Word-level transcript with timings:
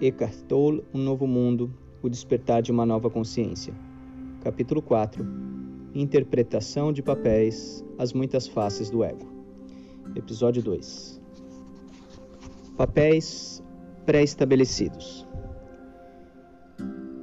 Eckhart 0.00 0.42
Tolle, 0.46 0.84
Um 0.94 0.98
Novo 0.98 1.26
Mundo, 1.26 1.74
O 2.00 2.08
Despertar 2.08 2.62
de 2.62 2.70
uma 2.70 2.86
Nova 2.86 3.10
Consciência. 3.10 3.74
Capítulo 4.42 4.80
4 4.80 5.26
Interpretação 5.92 6.92
de 6.92 7.02
papéis, 7.02 7.84
as 7.98 8.12
muitas 8.12 8.46
faces 8.46 8.90
do 8.90 9.02
ego. 9.02 9.26
Episódio 10.14 10.62
2 10.62 11.20
Papéis 12.76 13.60
pré-estabelecidos. 14.06 15.26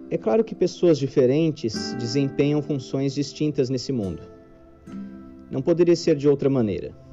É 0.10 0.18
claro 0.18 0.44
que 0.44 0.54
pessoas 0.54 1.00
diferentes 1.00 1.94
desempenham 1.94 2.62
funções 2.62 3.14
distintas 3.16 3.70
nesse 3.70 3.94
mundo. 3.94 4.22
Não 5.50 5.62
poderia 5.62 5.96
ser 5.96 6.18
de 6.18 6.28
outra 6.28 6.50
maneira 6.50 7.05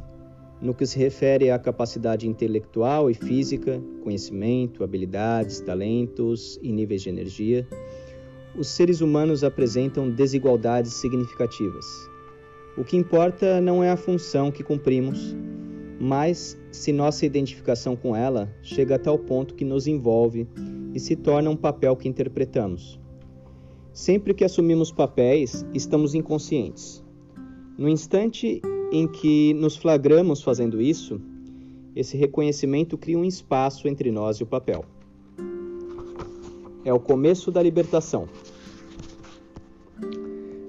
no 0.63 0.73
que 0.73 0.87
se 0.87 0.97
refere 0.97 1.51
à 1.51 1.59
capacidade 1.59 2.29
intelectual 2.29 3.11
e 3.11 3.15
física, 3.15 3.83
conhecimento, 4.05 4.85
habilidades, 4.85 5.61
talentos 5.61 6.59
e 6.63 6.71
níveis 6.71 7.03
de 7.03 7.09
energia, 7.09 7.67
os 8.57 8.69
seres 8.69 9.01
humanos 9.01 9.43
apresentam 9.43 10.09
desigualdades 10.09 10.95
significativas. 10.95 11.85
O 12.79 12.85
que 12.85 12.97
importa 12.97 13.61
não 13.61 13.83
é 13.83 13.91
a 13.91 13.97
função 13.97 14.53
que 14.53 14.63
cumprimos, 14.63 15.37
mas 15.99 16.57
se 16.71 16.93
nossa 16.93 17.27
identificação 17.27 17.97
com 17.97 18.15
ela 18.15 18.49
chega 18.63 18.95
a 18.95 18.99
tal 18.99 19.19
ponto 19.19 19.55
que 19.55 19.65
nos 19.65 19.89
envolve 19.89 20.47
e 20.95 21.01
se 21.01 21.17
torna 21.17 21.51
um 21.51 21.57
papel 21.57 21.97
que 21.97 22.09
interpretamos. 22.09 23.01
Sempre 23.93 24.33
que 24.33 24.45
assumimos 24.45 24.93
papéis, 24.93 25.67
estamos 25.75 26.15
inconscientes. 26.15 27.05
No 27.77 27.89
instante 27.89 28.63
em 28.93 29.09
que 29.09 29.55
nos 29.55 29.75
flagramos 29.75 30.43
fazendo 30.43 30.79
isso, 30.79 31.19
esse 31.97 32.15
reconhecimento 32.15 32.99
cria 32.99 33.19
um 33.19 33.25
espaço 33.25 33.89
entre 33.89 34.11
nós 34.11 34.37
e 34.37 34.43
o 34.43 34.47
papel. 34.47 34.85
É 36.85 36.93
o 36.93 37.01
começo 37.01 37.51
da 37.51 37.63
libertação. 37.63 38.29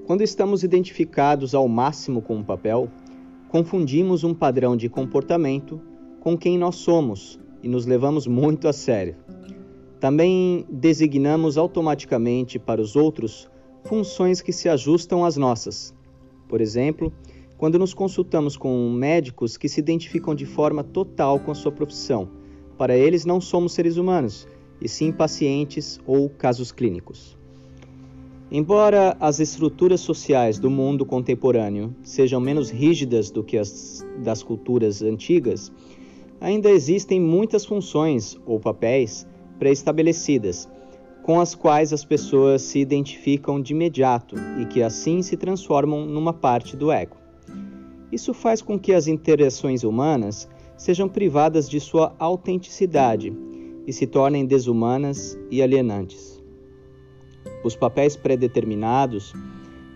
Quando 0.08 0.22
estamos 0.22 0.64
identificados 0.64 1.54
ao 1.54 1.68
máximo 1.68 2.22
com 2.22 2.40
o 2.40 2.44
papel, 2.46 2.90
confundimos 3.50 4.24
um 4.24 4.34
padrão 4.34 4.78
de 4.78 4.88
comportamento 4.88 5.82
com 6.22 6.38
quem 6.38 6.58
nós 6.58 6.76
somos 6.76 7.38
e 7.62 7.68
nos 7.68 7.86
levamos 7.86 8.26
muito 8.26 8.70
a 8.70 8.74
sério. 8.74 9.18
Também 10.00 10.66
designamos 10.70 11.58
automaticamente 11.58 12.58
para 12.58 12.82
os 12.82 12.96
outros 12.96 13.50
funções 13.84 14.42
que 14.42 14.54
se 14.54 14.70
ajustam 14.70 15.26
às 15.26 15.36
nossas. 15.36 15.94
Por 16.48 16.62
exemplo, 16.62 17.12
quando 17.58 17.80
nos 17.80 17.94
consultamos 17.94 18.58
com 18.58 18.90
médicos 18.92 19.58
que 19.58 19.70
se 19.70 19.80
identificam 19.80 20.36
de 20.36 20.46
forma 20.46 20.84
total 20.84 21.40
com 21.40 21.52
a 21.52 21.56
sua 21.56 21.72
profissão. 21.72 22.30
Para 22.78 22.98
eles, 22.98 23.26
não 23.26 23.40
somos 23.40 23.74
seres 23.74 23.98
humanos, 23.98 24.48
e 24.82 24.90
sim 24.90 25.12
pacientes 25.12 26.00
ou 26.06 26.30
casos 26.30 26.72
clínicos. 26.72 27.38
Embora 28.52 29.18
as 29.20 29.40
estruturas 29.40 30.02
sociais 30.02 30.60
do 30.60 30.70
mundo 30.70 31.06
contemporâneo 31.06 31.96
sejam 32.04 32.40
menos 32.40 32.70
rígidas 32.70 33.32
do 33.32 33.44
que 33.44 33.58
as 33.58 34.06
das 34.20 34.44
culturas 34.44 35.02
antigas, 35.02 35.72
ainda 36.40 36.70
existem 36.70 37.20
muitas 37.20 37.66
funções 37.66 38.38
ou 38.46 38.60
papéis 38.60 39.28
pré-estabelecidas 39.58 40.70
com 41.24 41.40
as 41.40 41.56
quais 41.56 41.94
as 41.94 42.04
pessoas 42.04 42.62
se 42.62 42.80
identificam 42.80 43.62
de 43.62 43.74
imediato 43.74 44.36
e 44.60 44.66
que 44.66 44.84
assim 44.84 45.22
se 45.22 45.38
transformam 45.38 46.06
numa 46.06 46.34
parte 46.34 46.76
do 46.76 46.92
ego. 46.92 47.23
Isso 48.14 48.32
faz 48.32 48.62
com 48.62 48.78
que 48.78 48.94
as 48.94 49.08
interações 49.08 49.84
humanas 49.84 50.48
sejam 50.78 51.10
privadas 51.10 51.68
de 51.68 51.80
sua 51.80 52.16
autenticidade 52.20 53.36
e 53.88 53.92
se 53.92 54.06
tornem 54.06 54.46
desumanas 54.46 55.36
e 55.50 55.64
alienantes. 55.64 56.40
Os 57.64 57.76
papéis 57.76 58.16
pré-determinados 58.16 59.34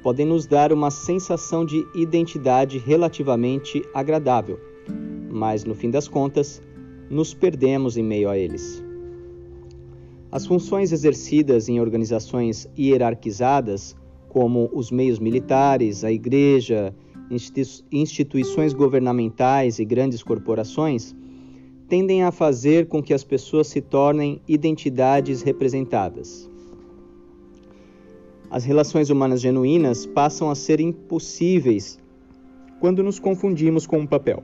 podem 0.01 0.25
nos 0.25 0.47
dar 0.47 0.73
uma 0.73 0.89
sensação 0.89 1.63
de 1.63 1.85
identidade 1.93 2.79
relativamente 2.79 3.83
agradável, 3.93 4.59
mas 5.29 5.63
no 5.63 5.75
fim 5.75 5.91
das 5.91 6.07
contas, 6.07 6.59
nos 7.11 7.35
perdemos 7.35 7.97
em 7.97 8.03
meio 8.03 8.31
a 8.31 8.35
eles. 8.35 8.83
As 10.31 10.47
funções 10.47 10.91
exercidas 10.91 11.69
em 11.69 11.79
organizações 11.79 12.67
hierarquizadas, 12.75 13.95
como 14.27 14.71
os 14.73 14.89
meios 14.89 15.19
militares, 15.19 16.03
a 16.03 16.11
igreja 16.11 16.95
instituições 17.91 18.73
governamentais 18.73 19.79
e 19.79 19.85
grandes 19.85 20.23
corporações 20.23 21.15
tendem 21.87 22.23
a 22.23 22.31
fazer 22.31 22.87
com 22.87 23.01
que 23.01 23.13
as 23.13 23.23
pessoas 23.23 23.67
se 23.67 23.81
tornem 23.81 24.41
identidades 24.47 25.41
representadas. 25.41 26.49
As 28.49 28.63
relações 28.63 29.09
humanas 29.09 29.41
genuínas 29.41 30.05
passam 30.05 30.49
a 30.49 30.55
ser 30.55 30.79
impossíveis 30.79 31.99
quando 32.79 33.03
nos 33.03 33.19
confundimos 33.19 33.85
com 33.85 33.99
um 33.99 34.07
papel. 34.07 34.43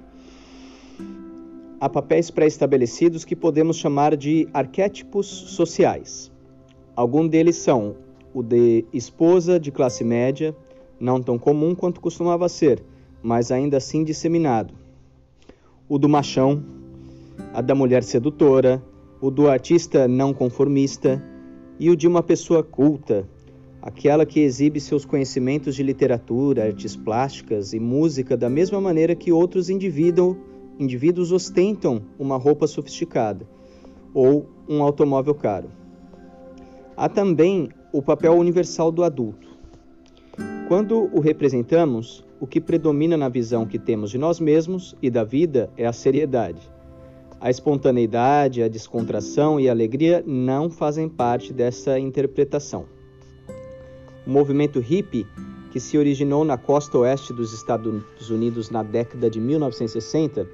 Há 1.80 1.90
papéis 1.90 2.32
pré-estabelecidos 2.32 3.26
que 3.26 3.36
podemos 3.36 3.78
chamar 3.78 4.16
de 4.16 4.48
arquétipos 4.54 5.28
sociais. 5.28 6.32
Alguns 6.96 7.30
deles 7.30 7.58
são 7.58 7.96
o 8.34 8.42
de 8.42 8.86
esposa 8.94 9.60
de 9.60 9.72
classe 9.72 10.04
média, 10.04 10.56
não 11.04 11.22
tão 11.22 11.38
comum 11.38 11.76
quanto 11.76 12.00
costumava 12.00 12.48
ser, 12.48 12.82
mas 13.22 13.52
ainda 13.52 13.76
assim 13.76 14.06
disseminado. 14.06 14.74
O 15.90 16.00
do 16.00 16.08
machão, 16.08 16.64
a 17.54 17.60
da 17.60 17.76
mulher 17.76 18.04
sedutora, 18.04 18.82
o 19.20 19.30
do 19.30 19.50
artista 19.50 20.08
não 20.08 20.34
conformista 20.34 21.22
e 21.78 21.90
o 21.90 21.96
de 21.98 22.08
uma 22.08 22.24
pessoa 22.24 22.64
culta, 22.64 23.28
aquela 23.82 24.26
que 24.26 24.40
exibe 24.40 24.80
seus 24.80 25.04
conhecimentos 25.04 25.76
de 25.76 25.84
literatura, 25.84 26.68
artes 26.68 26.96
plásticas 26.96 27.74
e 27.74 27.82
música 27.82 28.38
da 28.38 28.50
mesma 28.50 28.80
maneira 28.80 29.14
que 29.14 29.30
outros 29.30 29.70
indivíduos, 29.70 30.38
indivíduos 30.80 31.34
ostentam 31.34 32.02
uma 32.18 32.38
roupa 32.38 32.66
sofisticada 32.66 33.46
ou 34.14 34.50
um 34.70 34.82
automóvel 34.82 35.36
caro. 35.36 35.70
Há 36.96 37.10
também 37.10 37.68
o 37.92 38.02
papel 38.02 38.36
universal 38.36 38.90
do 38.90 39.04
adulto 39.04 39.53
quando 40.74 41.08
o 41.14 41.20
representamos, 41.20 42.26
o 42.40 42.48
que 42.48 42.60
predomina 42.60 43.16
na 43.16 43.30
visão 43.30 43.64
que 43.64 43.78
temos 43.78 44.10
de 44.10 44.18
nós 44.18 44.40
mesmos 44.40 44.96
e 45.04 45.08
da 45.08 45.24
vida 45.24 45.70
é 45.78 45.86
a 45.86 45.94
seriedade. 45.94 46.68
A 47.40 47.52
espontaneidade, 47.52 48.64
a 48.64 48.68
descontração 48.68 49.60
e 49.60 49.70
a 49.70 49.72
alegria 49.72 50.24
não 50.26 50.72
fazem 50.72 51.08
parte 51.08 51.54
dessa 51.54 52.00
interpretação. 52.00 52.86
O 54.26 54.32
movimento 54.32 54.80
hippie, 54.80 55.28
que 55.72 55.80
se 55.80 55.96
originou 55.96 56.44
na 56.44 56.58
costa 56.58 56.98
oeste 56.98 57.34
dos 57.34 57.54
Estados 57.54 58.32
Unidos 58.32 58.72
na 58.72 58.82
década 58.82 59.30
de 59.30 59.40
1960 59.40 60.48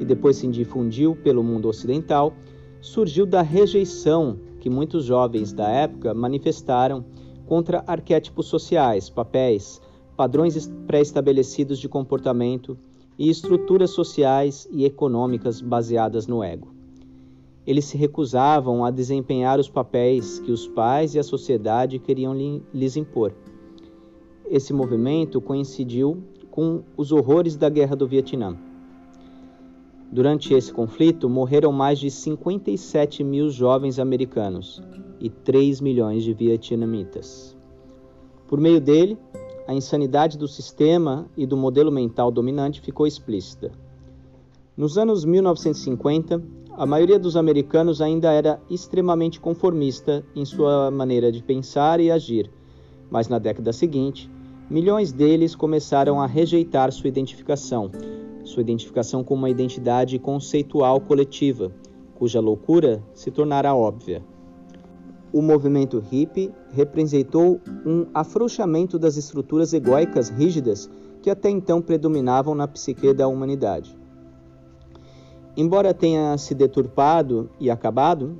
e 0.00 0.06
depois 0.06 0.38
se 0.38 0.46
difundiu 0.46 1.14
pelo 1.16 1.44
mundo 1.44 1.68
ocidental, 1.68 2.32
surgiu 2.80 3.26
da 3.26 3.42
rejeição 3.42 4.38
que 4.58 4.70
muitos 4.70 5.04
jovens 5.04 5.52
da 5.52 5.68
época 5.68 6.14
manifestaram 6.14 7.04
contra 7.46 7.84
arquétipos 7.86 8.46
sociais, 8.46 9.08
papéis, 9.08 9.80
padrões 10.16 10.70
pré-estabelecidos 10.86 11.78
de 11.78 11.88
comportamento 11.88 12.76
e 13.18 13.30
estruturas 13.30 13.90
sociais 13.90 14.68
e 14.70 14.84
econômicas 14.84 15.60
baseadas 15.60 16.26
no 16.26 16.42
ego. 16.42 16.74
Eles 17.66 17.84
se 17.86 17.96
recusavam 17.96 18.84
a 18.84 18.90
desempenhar 18.90 19.58
os 19.58 19.68
papéis 19.68 20.38
que 20.38 20.52
os 20.52 20.68
pais 20.68 21.14
e 21.14 21.18
a 21.18 21.22
sociedade 21.22 21.98
queriam 21.98 22.34
lhes 22.72 22.96
impor. 22.96 23.32
Esse 24.48 24.72
movimento 24.72 25.40
coincidiu 25.40 26.22
com 26.50 26.82
os 26.96 27.10
horrores 27.10 27.56
da 27.56 27.68
Guerra 27.68 27.96
do 27.96 28.06
Vietnã. 28.06 28.56
Durante 30.10 30.54
esse 30.54 30.72
conflito, 30.72 31.28
morreram 31.28 31.72
mais 31.72 31.98
de 31.98 32.10
57 32.10 33.24
mil 33.24 33.50
jovens 33.50 33.98
americanos 33.98 34.80
e 35.20 35.28
3 35.28 35.80
milhões 35.80 36.22
de 36.22 36.32
vietnamitas. 36.32 37.56
Por 38.46 38.60
meio 38.60 38.80
dele, 38.80 39.18
a 39.66 39.74
insanidade 39.74 40.38
do 40.38 40.46
sistema 40.46 41.28
e 41.36 41.44
do 41.44 41.56
modelo 41.56 41.90
mental 41.90 42.30
dominante 42.30 42.80
ficou 42.80 43.06
explícita. 43.06 43.72
Nos 44.76 44.96
anos 44.96 45.24
1950, 45.24 46.40
a 46.78 46.86
maioria 46.86 47.18
dos 47.18 47.36
americanos 47.36 48.00
ainda 48.00 48.30
era 48.30 48.60
extremamente 48.70 49.40
conformista 49.40 50.24
em 50.36 50.44
sua 50.44 50.88
maneira 50.90 51.32
de 51.32 51.42
pensar 51.42 51.98
e 51.98 52.12
agir, 52.12 52.48
mas 53.10 53.28
na 53.28 53.40
década 53.40 53.72
seguinte, 53.72 54.30
milhões 54.70 55.10
deles 55.10 55.56
começaram 55.56 56.20
a 56.20 56.26
rejeitar 56.26 56.92
sua 56.92 57.08
identificação 57.08 57.90
sua 58.46 58.62
identificação 58.62 59.24
com 59.24 59.34
uma 59.34 59.50
identidade 59.50 60.18
conceitual 60.18 61.00
coletiva, 61.00 61.72
cuja 62.14 62.40
loucura 62.40 63.02
se 63.12 63.30
tornara 63.30 63.74
óbvia. 63.74 64.22
O 65.32 65.42
movimento 65.42 65.98
hippie 65.98 66.50
representou 66.72 67.60
um 67.84 68.06
afrouxamento 68.14 68.98
das 68.98 69.16
estruturas 69.16 69.72
egóicas 69.72 70.28
rígidas 70.30 70.88
que 71.20 71.28
até 71.28 71.50
então 71.50 71.82
predominavam 71.82 72.54
na 72.54 72.68
psique 72.68 73.12
da 73.12 73.26
humanidade. 73.26 73.98
Embora 75.56 75.92
tenha 75.92 76.38
se 76.38 76.54
deturpado 76.54 77.50
e 77.58 77.68
acabado, 77.68 78.38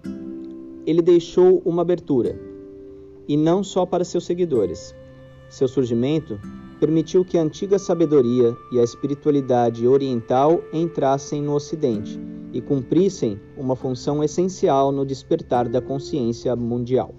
ele 0.87 1.03
deixou 1.03 1.61
uma 1.65 1.83
abertura, 1.83 2.39
e 3.27 3.37
não 3.37 3.65
só 3.65 3.85
para 3.85 4.05
seus 4.05 4.25
seguidores. 4.25 4.95
Seu 5.49 5.67
surgimento 5.67 6.39
permitiu 6.79 7.25
que 7.25 7.39
a 7.39 7.43
antiga 7.43 7.79
sabedoria 7.79 8.57
e 8.71 8.79
a 8.79 8.85
espiritualidade 8.85 9.87
oriental 9.87 10.63
entrassem 10.73 11.43
no 11.43 11.55
Ocidente 11.55 12.19
e 12.53 12.61
cumprissem 12.61 13.41
uma 13.57 13.77
função 13.77 14.23
essencial 14.23 14.93
no 14.93 15.05
despertar 15.05 15.69
da 15.69 15.81
consciência 15.81 16.55
mundial. 16.55 17.15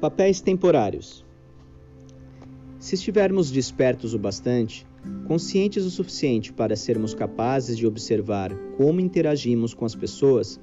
Papéis 0.00 0.40
temporários. 0.40 1.26
Se 2.78 2.94
estivermos 2.94 3.50
despertos 3.50 4.14
o 4.14 4.18
bastante, 4.18 4.86
conscientes 5.26 5.84
o 5.84 5.90
suficiente 5.90 6.52
para 6.52 6.74
sermos 6.74 7.14
capazes 7.14 7.76
de 7.76 7.86
observar 7.86 8.54
como 8.76 9.00
interagimos 9.00 9.74
com 9.74 9.84
as 9.84 9.94
pessoas, 9.94 10.58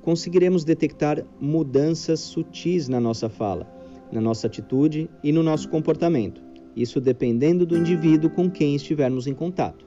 conseguiremos 0.00 0.64
detectar 0.64 1.24
mudanças 1.40 2.20
sutis 2.20 2.88
na 2.88 2.98
nossa 2.98 3.28
fala, 3.28 3.66
na 4.10 4.20
nossa 4.20 4.46
atitude 4.46 5.10
e 5.22 5.32
no 5.32 5.42
nosso 5.42 5.68
comportamento, 5.68 6.40
isso 6.74 7.00
dependendo 7.00 7.66
do 7.66 7.76
indivíduo 7.76 8.30
com 8.30 8.50
quem 8.50 8.74
estivermos 8.74 9.26
em 9.26 9.34
contato. 9.34 9.86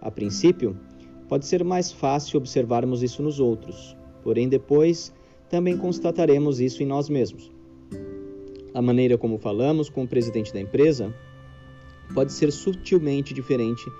A 0.00 0.10
princípio, 0.10 0.76
pode 1.28 1.46
ser 1.46 1.62
mais 1.64 1.92
fácil 1.92 2.38
observarmos 2.38 3.02
isso 3.02 3.22
nos 3.22 3.40
outros, 3.40 3.96
porém 4.22 4.48
depois 4.48 5.12
também 5.48 5.76
constataremos 5.76 6.60
isso 6.60 6.82
em 6.82 6.86
nós 6.86 7.08
mesmos. 7.08 7.52
A 8.72 8.82
maneira 8.82 9.16
como 9.16 9.38
falamos 9.38 9.88
com 9.88 10.02
o 10.02 10.08
presidente 10.08 10.52
da 10.52 10.60
empresa 10.60 11.14
pode 12.12 12.32
ser 12.32 12.50
sutilmente 12.52 13.32
diferente 13.32 13.90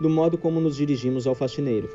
do 0.00 0.10
modo 0.10 0.36
como 0.36 0.60
nos 0.60 0.76
dirigimos 0.76 1.26
ao 1.26 1.34
faxineiro. 1.34 1.88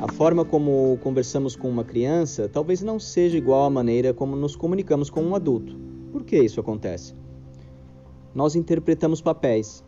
A 0.00 0.12
forma 0.12 0.44
como 0.44 0.98
conversamos 1.02 1.56
com 1.56 1.68
uma 1.68 1.82
criança 1.82 2.48
talvez 2.48 2.82
não 2.82 3.00
seja 3.00 3.38
igual 3.38 3.64
à 3.64 3.70
maneira 3.70 4.12
como 4.12 4.36
nos 4.36 4.54
comunicamos 4.54 5.10
com 5.10 5.22
um 5.22 5.34
adulto. 5.34 5.76
Por 6.12 6.24
que 6.24 6.38
isso 6.38 6.60
acontece? 6.60 7.14
Nós 8.34 8.54
interpretamos 8.54 9.20
papéis. 9.20 9.82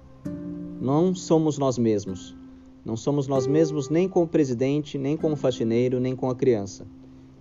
Não 0.80 1.14
somos 1.14 1.58
nós 1.58 1.78
mesmos. 1.78 2.36
Não 2.84 2.96
somos 2.96 3.26
nós 3.26 3.46
mesmos 3.46 3.88
nem 3.88 4.08
com 4.08 4.22
o 4.22 4.28
presidente, 4.28 4.96
nem 4.96 5.16
com 5.16 5.32
o 5.32 5.36
faxineiro, 5.36 6.00
nem 6.00 6.14
com 6.14 6.30
a 6.30 6.34
criança. 6.34 6.86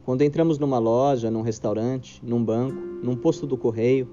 Quando 0.04 0.24
entramos 0.24 0.60
numa 0.60 0.80
loja, 0.80 1.32
num 1.32 1.42
restaurante, 1.42 2.20
num 2.24 2.44
banco, 2.44 2.76
num 3.02 3.16
posto 3.16 3.48
do 3.48 3.58
correio, 3.58 4.08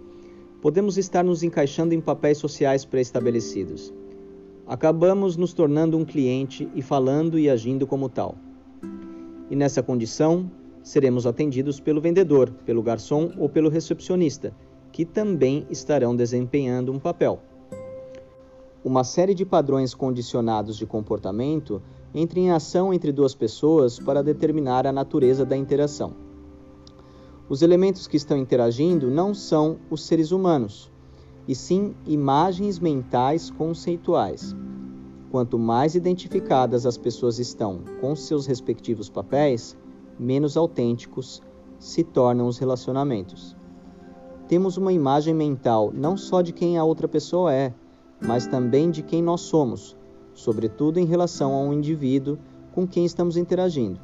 podemos 0.63 0.97
estar 0.97 1.25
nos 1.25 1.43
encaixando 1.43 1.93
em 1.93 2.01
papéis 2.01 2.39
sociais 2.39 2.85
pré-estabelecidos. 2.85 3.93
Acabamos 4.65 5.37
nos 5.37 5.53
tornando 5.53 5.99
um 5.99 6.05
cliente 6.05 6.69
e 6.73 6.81
falando 6.81 7.37
e 7.37 7.51
agindo 7.51 7.85
como 7.85 8.09
tal. 8.09 8.37
E 9.51 9.57
nessa 9.57 9.83
condição, 9.83 10.49
seremos 10.81 11.27
atendidos 11.27 11.81
pelo 11.81 12.01
vendedor, 12.01 12.49
pelo 12.65 12.81
garçom 12.81 13.33
ou 13.37 13.49
pelo 13.49 13.69
recepcionista, 13.69 14.55
que 14.93 15.05
também 15.05 15.67
estarão 15.69 16.15
desempenhando 16.15 16.93
um 16.93 16.99
papel. 17.01 17.41
Uma 18.85 19.03
série 19.03 19.35
de 19.35 19.45
padrões 19.45 19.95
condicionados 19.95 20.77
de 20.77 20.87
comportamento 20.87 21.83
entre 22.15 22.39
em 22.39 22.53
ação 22.53 22.95
entre 22.95 23.11
duas 23.11 23.35
pessoas 23.35 23.99
para 23.99 24.23
determinar 24.23 24.87
a 24.87 24.93
natureza 24.93 25.45
da 25.45 25.57
interação. 25.57 26.32
Os 27.49 27.63
elementos 27.63 28.07
que 28.07 28.17
estão 28.17 28.37
interagindo 28.37 29.11
não 29.11 29.35
são 29.35 29.79
os 29.91 30.05
seres 30.05 30.33
humanos, 30.33 30.91
e 31.47 31.55
sim 31.55 31.95
imagens 32.07 32.79
mentais 32.79 33.51
conceituais. 33.51 34.57
Quanto 35.31 35.59
mais 35.59 35.95
identificadas 35.95 36.87
as 36.87 36.97
pessoas 36.97 37.39
estão 37.39 37.81
com 38.01 38.15
seus 38.15 38.47
respectivos 38.47 39.09
papéis, 39.09 39.77
menos 40.19 40.57
autênticos 40.57 41.43
se 41.79 42.05
tornam 42.05 42.47
os 42.47 42.59
relacionamentos. 42.59 43.57
Temos 44.47 44.77
uma 44.77 44.93
imagem 44.93 45.35
mental 45.35 45.91
não 45.93 46.17
só 46.17 46.43
de 46.43 46.53
quem 46.53 46.79
a 46.79 46.85
outra 46.85 47.09
pessoa 47.09 47.53
é, 47.53 47.75
mas 48.21 48.47
também 48.47 48.91
de 48.91 49.03
quem 49.03 49.23
nós 49.23 49.41
somos 49.41 49.97
sobretudo 50.35 50.99
em 50.99 51.05
relação 51.05 51.53
a 51.53 51.59
um 51.59 51.73
indivíduo 51.73 52.39
com 52.73 52.87
quem 52.87 53.05
estamos 53.05 53.37
interagindo. 53.37 54.01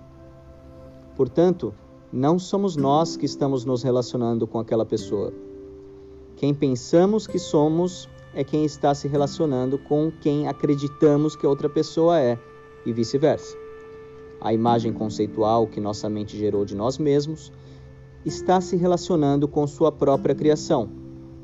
Portanto, 1.16 1.74
não 2.12 2.38
somos 2.38 2.74
nós 2.74 3.16
que 3.16 3.26
estamos 3.26 3.64
nos 3.64 3.82
relacionando 3.82 4.46
com 4.46 4.58
aquela 4.58 4.86
pessoa. 4.86 5.32
Quem 6.36 6.54
pensamos 6.54 7.26
que 7.26 7.38
somos 7.38 8.08
é 8.32 8.42
quem 8.42 8.64
está 8.64 8.94
se 8.94 9.06
relacionando 9.08 9.78
com 9.78 10.10
quem 10.20 10.48
acreditamos 10.48 11.36
que 11.36 11.46
outra 11.46 11.68
pessoa 11.68 12.18
é, 12.18 12.38
e 12.86 12.92
vice-versa. 12.92 13.56
A 14.40 14.52
imagem 14.52 14.92
conceitual 14.92 15.66
que 15.66 15.80
nossa 15.80 16.08
mente 16.08 16.36
gerou 16.36 16.64
de 16.64 16.74
nós 16.74 16.96
mesmos 16.96 17.52
está 18.24 18.60
se 18.60 18.76
relacionando 18.76 19.46
com 19.46 19.66
sua 19.66 19.92
própria 19.92 20.34
criação, 20.34 20.88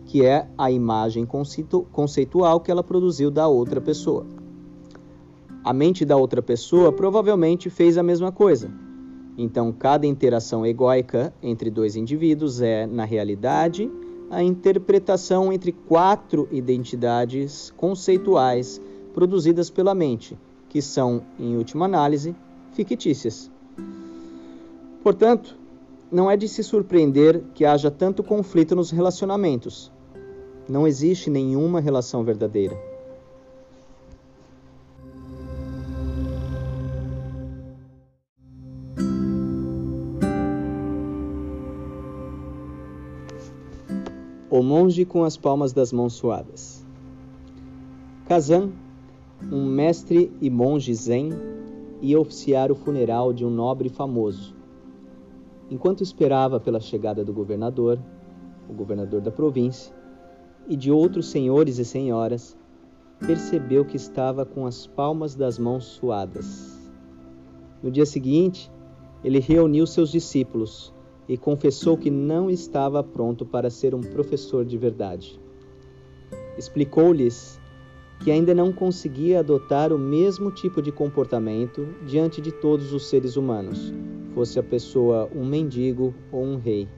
que 0.06 0.24
é 0.24 0.48
a 0.56 0.70
imagem 0.70 1.26
conceitual 1.26 2.60
que 2.60 2.70
ela 2.70 2.82
produziu 2.82 3.30
da 3.30 3.48
outra 3.48 3.80
pessoa. 3.80 4.26
A 5.62 5.72
mente 5.72 6.04
da 6.04 6.16
outra 6.16 6.40
pessoa 6.40 6.92
provavelmente 6.92 7.68
fez 7.68 7.98
a 7.98 8.02
mesma 8.02 8.30
coisa. 8.30 8.83
Então, 9.36 9.72
cada 9.72 10.06
interação 10.06 10.64
egóica 10.64 11.34
entre 11.42 11.70
dois 11.70 11.96
indivíduos 11.96 12.60
é, 12.60 12.86
na 12.86 13.04
realidade, 13.04 13.90
a 14.30 14.42
interpretação 14.42 15.52
entre 15.52 15.72
quatro 15.72 16.48
identidades 16.50 17.72
conceituais 17.76 18.80
produzidas 19.12 19.70
pela 19.70 19.94
mente, 19.94 20.38
que 20.68 20.80
são, 20.80 21.22
em 21.38 21.56
última 21.56 21.84
análise, 21.84 22.34
fictícias. 22.72 23.50
Portanto, 25.02 25.56
não 26.10 26.30
é 26.30 26.36
de 26.36 26.48
se 26.48 26.62
surpreender 26.62 27.42
que 27.54 27.64
haja 27.64 27.90
tanto 27.90 28.22
conflito 28.22 28.74
nos 28.74 28.90
relacionamentos. 28.90 29.92
Não 30.68 30.86
existe 30.86 31.28
nenhuma 31.28 31.80
relação 31.80 32.22
verdadeira. 32.24 32.93
O 44.56 44.62
monge 44.62 45.04
com 45.04 45.24
as 45.24 45.36
palmas 45.36 45.72
das 45.72 45.92
mãos 45.92 46.12
suadas. 46.12 46.86
Kazan, 48.24 48.70
um 49.50 49.66
mestre 49.66 50.30
e 50.40 50.48
monge 50.48 50.94
zen, 50.94 51.30
ia 52.00 52.20
oficiar 52.20 52.70
o 52.70 52.76
funeral 52.76 53.32
de 53.32 53.44
um 53.44 53.50
nobre 53.50 53.88
famoso. 53.88 54.54
Enquanto 55.68 56.04
esperava 56.04 56.60
pela 56.60 56.78
chegada 56.78 57.24
do 57.24 57.32
governador, 57.32 57.98
o 58.70 58.72
governador 58.72 59.20
da 59.20 59.32
província, 59.32 59.92
e 60.68 60.76
de 60.76 60.88
outros 60.88 61.30
senhores 61.30 61.78
e 61.78 61.84
senhoras, 61.84 62.56
percebeu 63.26 63.84
que 63.84 63.96
estava 63.96 64.46
com 64.46 64.66
as 64.66 64.86
palmas 64.86 65.34
das 65.34 65.58
mãos 65.58 65.84
suadas. 65.84 66.78
No 67.82 67.90
dia 67.90 68.06
seguinte, 68.06 68.70
ele 69.24 69.40
reuniu 69.40 69.84
seus 69.84 70.12
discípulos 70.12 70.93
e 71.28 71.36
confessou 71.36 71.96
que 71.96 72.10
não 72.10 72.50
estava 72.50 73.02
pronto 73.02 73.46
para 73.46 73.70
ser 73.70 73.94
um 73.94 74.00
professor 74.00 74.64
de 74.64 74.76
verdade. 74.76 75.40
Explicou-lhes 76.58 77.60
que 78.20 78.30
ainda 78.30 78.54
não 78.54 78.72
conseguia 78.72 79.40
adotar 79.40 79.92
o 79.92 79.98
mesmo 79.98 80.50
tipo 80.50 80.80
de 80.80 80.92
comportamento 80.92 81.86
diante 82.06 82.40
de 82.40 82.52
todos 82.52 82.92
os 82.92 83.06
seres 83.08 83.36
humanos, 83.36 83.92
fosse 84.34 84.58
a 84.58 84.62
pessoa 84.62 85.28
um 85.34 85.44
mendigo 85.44 86.14
ou 86.30 86.44
um 86.44 86.56
rei. 86.56 86.88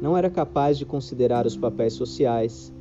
Não 0.00 0.16
era 0.16 0.28
capaz 0.28 0.78
de 0.78 0.84
considerar 0.84 1.46
os 1.46 1.56
papéis 1.56 1.92
sociais 1.92 2.72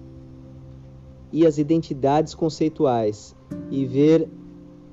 e 1.31 1.45
as 1.45 1.57
identidades 1.57 2.33
conceituais 2.33 3.35
e 3.69 3.85
ver 3.85 4.27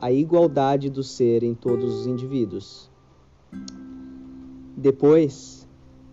a 0.01 0.13
igualdade 0.13 0.91
do 0.91 1.03
ser 1.03 1.43
em 1.43 1.55
todos 1.55 2.01
os 2.01 2.07
indivíduos. 2.07 2.91
Depois, 4.77 5.58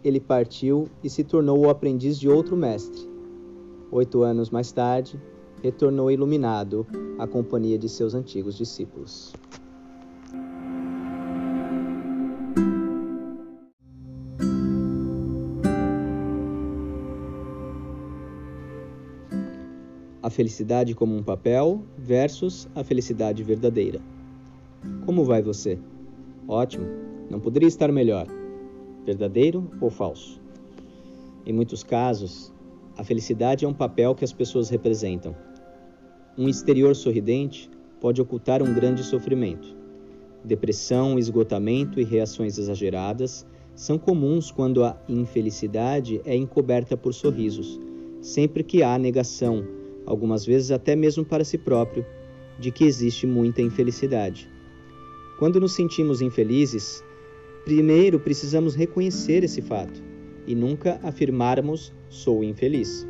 ele 0.05 0.19
partiu 0.19 0.88
e 1.03 1.09
se 1.09 1.24
tornou 1.24 1.57
o 1.65 1.69
aprendiz 1.69 2.19
de 2.19 2.29
outro 2.29 2.55
mestre. 2.55 3.09
Oito 3.91 4.21
anos 4.21 4.51
mais 4.51 4.71
tarde, 4.71 5.19
retornou 5.63 6.12
iluminado 6.12 6.85
à 7.17 7.25
companhia 7.25 7.75
de 7.75 7.89
seus 7.89 8.13
antigos 8.13 8.55
discípulos. 8.55 9.33
A 20.21 20.29
felicidade 20.29 20.93
como 20.93 21.15
um 21.15 21.24
papel 21.24 21.81
versus 21.97 22.67
a 22.75 22.83
felicidade 22.83 23.41
verdadeira. 23.43 24.00
Como 25.03 25.24
vai 25.24 25.41
você? 25.41 25.79
Ótimo, 26.47 26.85
não 27.27 27.39
poderia 27.39 27.67
estar 27.67 27.91
melhor 27.91 28.27
verdadeiro 29.05 29.69
ou 29.79 29.89
falso. 29.89 30.41
Em 31.45 31.53
muitos 31.53 31.83
casos, 31.83 32.51
A 32.97 33.03
felicidade 33.03 33.65
é 33.65 33.67
um 33.67 33.74
papel 33.74 34.15
que 34.15 34.24
as 34.24 34.31
pessoas 34.31 34.69
representam. 34.69 35.35
Um 36.38 36.47
exterior 36.47 36.95
sorridente 36.95 37.69
pode 38.00 38.21
ocultar 38.21 38.63
um 38.63 38.74
grande 38.74 39.03
sofrimento. 39.03 39.75
Depressão, 40.43 41.19
esgotamento 41.19 42.00
e 42.00 42.03
reações 42.03 42.57
exageradas 42.57 43.45
são 43.75 43.97
comuns 43.97 44.50
quando 44.50 44.83
a 44.83 44.97
infelicidade 45.09 46.21
é 46.24 46.35
encoberta 46.35 46.95
por 46.95 47.13
sorrisos, 47.13 47.79
sempre 48.21 48.63
que 48.63 48.81
há 48.81 48.97
negação, 48.97 49.65
algumas 50.05 50.45
vezes 50.45 50.71
até 50.71 50.95
mesmo 50.95 51.25
para 51.25 51.43
si 51.43 51.57
próprio, 51.57 52.05
de 52.57 52.71
que 52.71 52.85
existe 52.85 53.27
muita 53.27 53.62
infelicidade. 53.62 54.50
Quando 55.38 55.59
nos 55.59 55.74
sentimos 55.74 56.21
infelizes, 56.21 57.03
primeiro 57.65 58.19
precisamos 58.19 58.75
reconhecer 58.75 59.43
esse 59.43 59.62
fato 59.62 60.01
e 60.45 60.53
nunca 60.53 61.00
afirmarmos 61.03 61.91
sou 62.07 62.43
infeliz. 62.43 63.05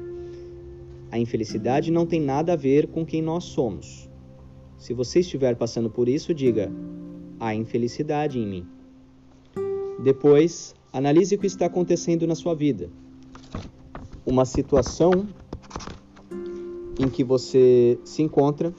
A 1.12 1.19
infelicidade 1.19 1.91
não 1.91 2.05
tem 2.05 2.21
nada 2.21 2.53
a 2.53 2.55
ver 2.55 2.88
com 2.88 3.05
quem 3.05 3.21
nós 3.21 3.43
somos. 3.43 4.09
Se 4.77 4.93
você 4.93 5.19
estiver 5.19 5.55
passando 5.55 5.89
por 5.89 6.07
isso, 6.07 6.33
diga: 6.33 6.71
há 7.39 7.53
infelicidade 7.53 8.39
em 8.39 8.47
mim. 8.47 8.67
Depois, 10.01 10.74
analise 10.91 11.35
o 11.35 11.38
que 11.38 11.47
está 11.47 11.65
acontecendo 11.65 12.25
na 12.25 12.35
sua 12.35 12.55
vida. 12.55 12.89
Uma 14.25 14.45
situação 14.45 15.27
em 17.00 17.09
que 17.09 17.24
você 17.24 18.00
se 18.03 18.21
encontra 18.21 18.74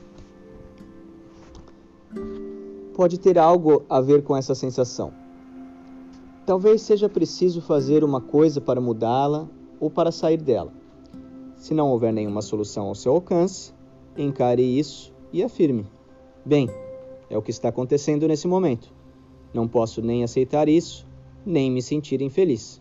pode 2.94 3.20
ter 3.20 3.38
algo 3.38 3.84
a 3.88 4.00
ver 4.00 4.22
com 4.22 4.34
essa 4.34 4.54
sensação. 4.54 5.25
Talvez 6.46 6.82
seja 6.82 7.08
preciso 7.08 7.60
fazer 7.60 8.04
uma 8.04 8.20
coisa 8.20 8.60
para 8.60 8.80
mudá-la 8.80 9.48
ou 9.80 9.90
para 9.90 10.12
sair 10.12 10.40
dela. 10.40 10.72
Se 11.56 11.74
não 11.74 11.90
houver 11.90 12.12
nenhuma 12.12 12.40
solução 12.40 12.86
ao 12.86 12.94
seu 12.94 13.14
alcance, 13.14 13.74
encare 14.16 14.62
isso 14.62 15.12
e 15.32 15.42
afirme: 15.42 15.84
Bem, 16.44 16.70
é 17.28 17.36
o 17.36 17.42
que 17.42 17.50
está 17.50 17.70
acontecendo 17.70 18.28
nesse 18.28 18.46
momento. 18.46 18.94
Não 19.52 19.66
posso 19.66 20.00
nem 20.00 20.22
aceitar 20.22 20.68
isso, 20.68 21.04
nem 21.44 21.68
me 21.68 21.82
sentir 21.82 22.22
infeliz. 22.22 22.80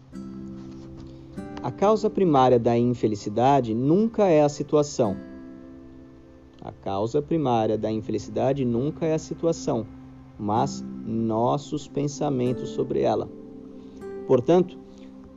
A 1.64 1.72
causa 1.72 2.08
primária 2.08 2.60
da 2.60 2.78
infelicidade 2.78 3.74
nunca 3.74 4.28
é 4.28 4.44
a 4.44 4.50
situação. 4.50 5.18
A 6.62 6.72
causa 6.72 7.20
primária 7.20 7.80
da 7.80 7.92
infelicidade 7.92 8.64
nunca 8.64 9.08
é 9.08 9.16
a 9.16 9.20
situação, 9.20 9.88
mas 10.38 10.86
nossos 11.04 11.88
pensamentos 11.88 12.70
sobre 12.70 13.02
ela. 13.02 13.28
Portanto, 14.28 14.78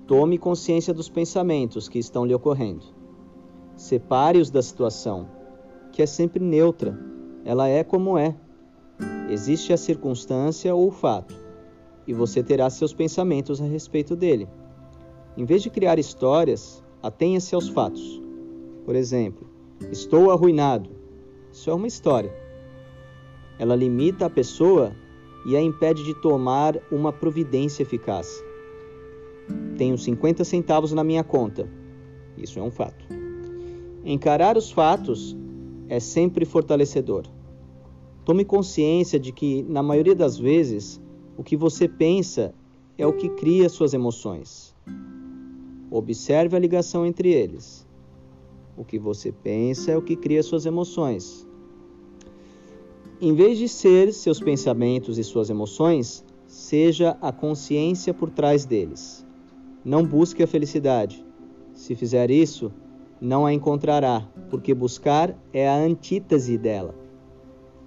Tome 0.09 0.39
consciência 0.39 0.95
dos 0.95 1.11
pensamentos 1.11 1.87
que 1.87 1.99
estão 1.99 2.25
lhe 2.25 2.33
ocorrendo. 2.33 2.87
Separe-os 3.77 4.51
da 4.51 4.63
situação, 4.63 5.29
que 5.93 6.01
é 6.01 6.07
sempre 6.07 6.43
neutra. 6.43 6.99
Ela 7.45 7.69
é 7.69 7.85
como 7.85 8.17
é. 8.17 8.35
Existe 9.29 9.71
a 9.71 9.77
circunstância 9.77 10.75
ou 10.75 10.89
o 10.89 10.91
fato, 10.91 11.35
e 12.07 12.15
você 12.15 12.43
terá 12.43 12.71
seus 12.71 12.95
pensamentos 12.95 13.61
a 13.61 13.67
respeito 13.67 14.17
dele. 14.17 14.49
Em 15.37 15.45
vez 15.45 15.63
de 15.63 15.69
criar 15.69 15.99
histórias, 15.99 16.83
atenha-se 17.03 17.55
aos 17.55 17.69
fatos. 17.69 18.23
Por 18.87 18.97
exemplo, 18.97 19.47
estou 19.93 20.31
arruinado. 20.31 20.89
Isso 21.53 21.69
é 21.69 21.75
uma 21.75 21.87
história. 21.87 22.35
Ela 23.59 23.77
limita 23.77 24.25
a 24.25 24.31
pessoa 24.31 24.97
e 25.45 25.55
a 25.55 25.61
impede 25.61 26.03
de 26.03 26.15
tomar 26.15 26.79
uma 26.91 27.13
providência 27.13 27.83
eficaz. 27.83 28.48
Tenho 29.77 29.97
50 29.97 30.45
centavos 30.45 30.93
na 30.93 31.05
minha 31.05 31.23
conta. 31.23 31.69
Isso 32.37 32.59
é 32.59 32.63
um 32.63 32.71
fato. 32.71 33.05
Encarar 34.05 34.57
os 34.57 34.71
fatos 34.71 35.37
é 35.89 36.01
sempre 36.01 36.45
fortalecedor. 36.45 37.25
Tome 38.25 38.45
consciência 38.45 39.19
de 39.19 39.33
que, 39.33 39.63
na 39.63 39.83
maioria 39.83 40.15
das 40.15 40.39
vezes, 40.39 41.01
o 41.37 41.43
que 41.43 41.57
você 41.57 41.89
pensa 41.89 42.55
é 42.97 43.07
o 43.07 43.13
que 43.13 43.29
cria 43.29 43.69
suas 43.69 43.95
emoções. 43.95 44.75
Observe 45.91 46.57
a 46.57 46.59
ligação 46.59 47.07
entre 47.07 47.33
eles. 47.33 47.87
O 48.77 48.85
que 48.85 48.99
você 48.99 49.33
pensa 49.33 49.93
é 49.93 49.97
o 49.97 50.03
que 50.03 50.15
cria 50.15 50.43
suas 50.43 50.67
emoções. 50.67 51.47
Em 53.21 53.35
vez 53.35 53.59
de 53.59 53.69
ser 53.69 54.13
seus 54.13 54.39
pensamentos 54.39 55.19
e 55.19 55.25
suas 55.25 55.51
emoções, 55.51 56.25
seja 56.47 57.17
a 57.21 57.33
consciência 57.33 58.15
por 58.15 58.31
trás 58.31 58.65
deles. 58.65 59.27
Não 59.85 60.05
busque 60.05 60.43
a 60.43 60.47
felicidade. 60.47 61.25
Se 61.73 61.95
fizer 61.95 62.31
isso, 62.31 62.73
não 63.21 63.47
a 63.47 63.53
encontrará, 63.53 64.27
porque 64.51 64.75
buscar 64.75 65.37
é 65.53 65.69
a 65.69 65.77
antítese 65.77 66.59
dela. 66.59 66.95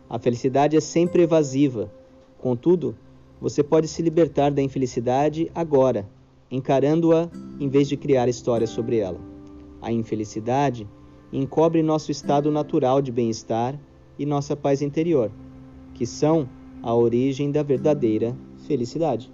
A 0.10 0.18
felicidade 0.18 0.76
é 0.76 0.80
sempre 0.80 1.24
evasiva. 1.24 1.92
Contudo, 2.38 2.96
você 3.40 3.64
pode 3.64 3.88
se 3.88 4.02
libertar 4.02 4.52
da 4.52 4.62
infelicidade 4.62 5.52
agora, 5.54 6.08
encarando-a 6.50 7.30
em 7.60 7.68
vez 7.68 7.88
de 7.88 7.98
criar 7.98 8.28
histórias 8.28 8.70
sobre 8.70 8.98
ela. 8.98 9.20
A 9.82 9.92
infelicidade 9.92 10.88
encobre 11.32 11.82
nosso 11.82 12.12
estado 12.12 12.52
natural 12.52 13.02
de 13.02 13.12
bem-estar 13.12 13.80
e 14.18 14.26
nossa 14.26 14.56
paz 14.56 14.82
interior, 14.82 15.32
que 15.94 16.06
são 16.06 16.48
a 16.84 16.94
origem 16.94 17.52
da 17.52 17.64
verdadeira 17.64 18.36
felicidade. 18.68 19.32